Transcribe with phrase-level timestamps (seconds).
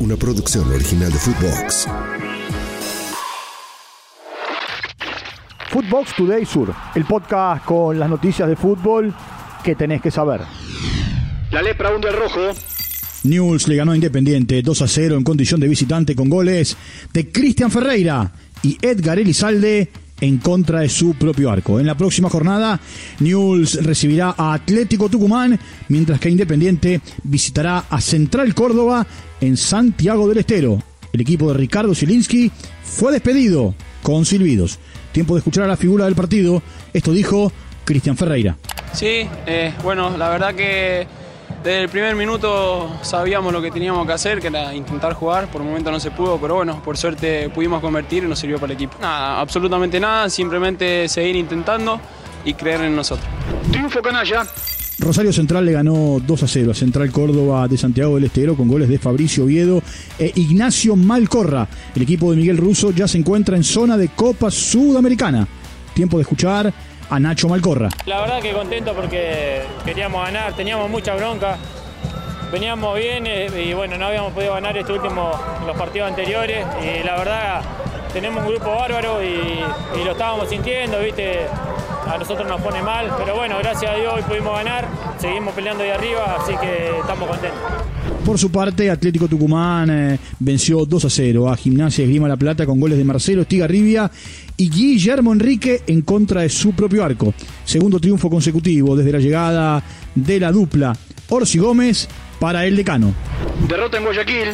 [0.00, 1.86] una producción original de Footbox.
[5.70, 9.14] Footbox Today Sur, el podcast con las noticias de fútbol
[9.64, 10.40] que tenés que saber.
[11.50, 12.40] La lepra hunde el rojo.
[13.24, 16.76] News le ganó a Independiente 2 a 0 en condición de visitante con goles
[17.12, 19.90] de Cristian Ferreira y Edgar Elizalde
[20.20, 21.80] en contra de su propio arco.
[21.80, 22.80] En la próxima jornada,
[23.20, 25.58] News recibirá a Atlético Tucumán,
[25.88, 29.06] mientras que Independiente visitará a Central Córdoba
[29.40, 30.82] en Santiago del Estero.
[31.12, 32.50] El equipo de Ricardo Zielinski
[32.82, 34.78] fue despedido con silbidos.
[35.12, 36.62] Tiempo de escuchar a la figura del partido.
[36.92, 37.52] Esto dijo
[37.84, 38.56] Cristian Ferreira.
[38.92, 41.06] Sí, eh, bueno, la verdad que
[41.62, 45.50] desde el primer minuto sabíamos lo que teníamos que hacer, que era intentar jugar.
[45.50, 48.58] Por el momento no se pudo, pero bueno, por suerte pudimos convertir y nos sirvió
[48.58, 48.96] para el equipo.
[49.00, 52.00] Nada, absolutamente nada, simplemente seguir intentando
[52.44, 53.28] y creer en nosotros.
[53.70, 54.46] Triunfo canalla.
[55.00, 58.66] Rosario Central le ganó 2 a 0 a Central Córdoba de Santiago del Estero con
[58.66, 59.80] goles de Fabricio Oviedo
[60.18, 61.68] e Ignacio Malcorra.
[61.94, 65.46] El equipo de Miguel Russo ya se encuentra en zona de Copa Sudamericana.
[65.94, 66.72] Tiempo de escuchar
[67.10, 67.88] a Nacho Malcorra.
[68.06, 71.56] La verdad que contento porque queríamos ganar, teníamos mucha bronca,
[72.52, 75.32] veníamos bien eh, y bueno, no habíamos podido ganar este último,
[75.66, 77.62] los partidos anteriores y la verdad
[78.12, 79.64] tenemos un grupo bárbaro y,
[80.00, 81.46] y lo estábamos sintiendo, viste,
[82.06, 84.86] a nosotros nos pone mal, pero bueno, gracias a Dios hoy pudimos ganar,
[85.18, 87.60] seguimos peleando ahí arriba, así que estamos contentos.
[88.24, 92.66] Por su parte, Atlético Tucumán eh, venció 2 a 0 a Gimnasia Esgrima La Plata
[92.66, 94.10] con goles de Marcelo Estigarribia
[94.56, 97.32] y Guillermo Enrique en contra de su propio arco.
[97.64, 99.82] Segundo triunfo consecutivo desde la llegada
[100.14, 100.94] de la dupla
[101.28, 102.08] Orsi Gómez
[102.38, 103.14] para el decano.
[103.66, 104.48] Derrota en Guayaquil.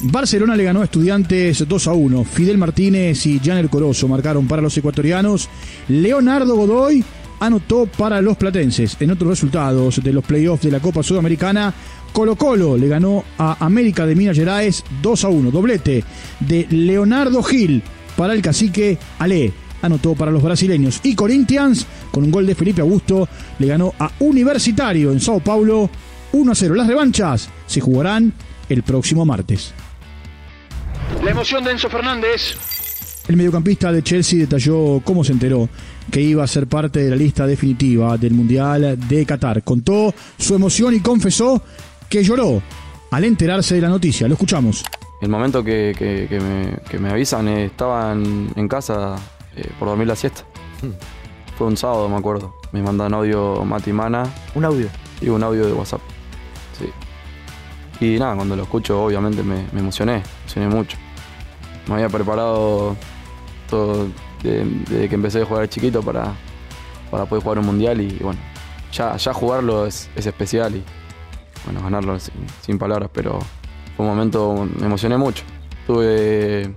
[0.00, 2.24] Barcelona le ganó a Estudiantes 2 a 1.
[2.24, 5.48] Fidel Martínez y Janer Corozo marcaron para los ecuatorianos.
[5.88, 7.04] Leonardo Godoy
[7.40, 8.96] anotó para los platenses.
[9.00, 11.72] En otros resultados de los playoffs de la Copa Sudamericana,
[12.14, 15.50] Colo Colo le ganó a América de Minas Gerais 2 a 1.
[15.50, 16.04] Doblete
[16.38, 17.82] de Leonardo Gil
[18.16, 19.52] para el cacique Ale.
[19.82, 21.00] Anotó para los brasileños.
[21.02, 23.28] Y Corinthians, con un gol de Felipe Augusto,
[23.58, 25.90] le ganó a Universitario en Sao Paulo
[26.30, 26.76] 1 a 0.
[26.76, 28.32] Las revanchas se jugarán
[28.68, 29.74] el próximo martes.
[31.24, 32.56] La emoción de Enzo Fernández.
[33.26, 35.68] El mediocampista de Chelsea detalló cómo se enteró
[36.12, 39.64] que iba a ser parte de la lista definitiva del Mundial de Qatar.
[39.64, 41.62] Contó su emoción y confesó
[42.08, 42.62] que lloró
[43.10, 44.26] al enterarse de la noticia.
[44.28, 44.84] Lo escuchamos.
[45.20, 49.16] El momento que, que- que me, que me avisan, eh, estaba en, en casa
[49.56, 50.42] eh, por dormir la siesta.
[51.56, 52.56] Fue un sábado, me acuerdo.
[52.72, 54.88] Me mandan audio Mati Mana Un audio.
[55.20, 56.00] y un audio de WhatsApp.
[56.78, 58.04] Sí.
[58.04, 60.96] Y nada, cuando lo escucho, obviamente me, me emocioné, me emocioné mucho.
[61.86, 62.96] Me había preparado
[63.70, 64.08] todo
[64.42, 66.32] de- desde que empecé a jugar chiquito para,
[67.10, 68.40] para poder jugar un mundial y bueno,
[68.92, 70.82] ya, ya jugarlo es, es especial y
[71.64, 73.38] bueno, ganarlo sin, sin palabras, pero
[73.96, 75.42] fue un momento, me emocioné mucho.
[75.80, 76.74] Estuve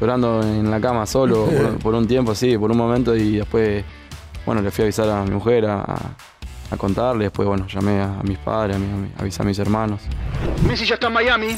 [0.00, 3.84] llorando en la cama solo por, por un tiempo, sí, por un momento y después,
[4.46, 5.82] bueno, le fui a avisar a mi mujer, a,
[6.70, 9.44] a contarle, después, bueno, llamé a, a mis padres, a mi- a mi- avisé a
[9.44, 10.00] mis hermanos.
[10.66, 11.48] Messi ya está en Miami.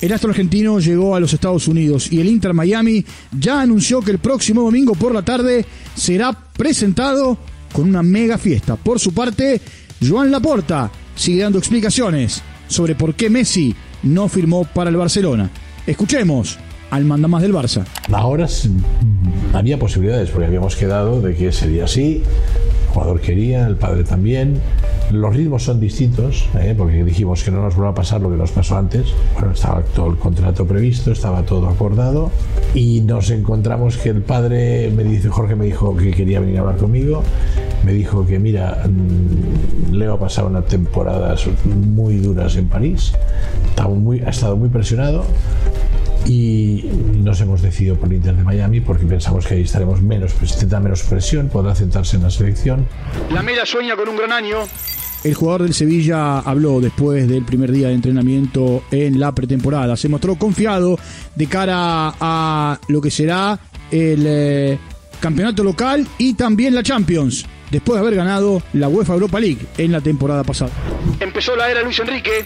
[0.00, 4.10] El astro argentino llegó a los Estados Unidos y el Inter Miami ya anunció que
[4.10, 7.38] el próximo domingo por la tarde será presentado
[7.72, 8.76] con una mega fiesta.
[8.76, 9.60] Por su parte,
[10.06, 15.50] Joan Laporta sigue dando explicaciones sobre por qué Messi no firmó para el Barcelona.
[15.86, 16.58] Escuchemos
[16.90, 17.84] al mandamás del Barça.
[18.12, 18.46] Ahora
[19.52, 22.22] había posibilidades porque habíamos quedado de que sería así.
[22.86, 24.60] El jugador quería, el padre también.
[25.10, 26.74] Los ritmos son distintos, ¿eh?
[26.76, 29.06] porque dijimos que no nos vuelva a pasar lo que nos pasó antes.
[29.34, 32.30] Bueno, estaba todo el contrato previsto, estaba todo acordado
[32.74, 36.60] y nos encontramos que el padre me dice, Jorge me dijo que quería venir a
[36.60, 37.22] hablar conmigo.
[37.84, 39.63] Me dijo que mira, mm,
[39.98, 43.12] Leo ha pasado unas temporadas muy duras en París,
[43.68, 45.24] estaba muy, ha estado muy presionado
[46.26, 46.84] y
[47.22, 50.56] nos hemos decidido por el Inter de Miami porque pensamos que ahí estaremos menos, pues,
[50.56, 52.86] tendrá menos presión, podrá centrarse en la selección.
[53.30, 54.58] La Mela sueña con un gran año.
[55.22, 59.96] El jugador del Sevilla habló después del primer día de entrenamiento en la pretemporada.
[59.96, 60.98] Se mostró confiado
[61.34, 63.58] de cara a lo que será
[63.90, 64.78] el eh,
[65.20, 69.90] campeonato local y también la Champions, después de haber ganado la UEFA Europa League en
[69.90, 70.70] la temporada pasada.
[71.18, 72.44] Empezó la era Luis Enrique.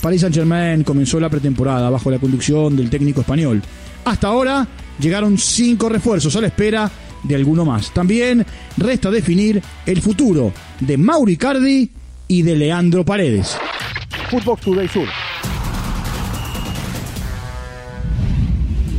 [0.00, 3.60] Paris Saint-Germain comenzó la pretemporada bajo la conducción del técnico español.
[4.04, 4.66] Hasta ahora
[5.00, 6.88] llegaron cinco refuerzos a la espera
[7.24, 7.92] de alguno más.
[7.92, 8.46] También
[8.76, 11.90] resta definir el futuro de Mauri Cardi
[12.28, 13.56] y de Leandro Paredes.
[14.30, 15.08] Footbox Today Sur.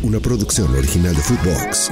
[0.04, 1.92] Una producción original de Footbox.